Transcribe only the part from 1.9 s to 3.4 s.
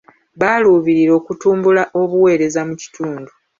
obuweereza mu kitundu.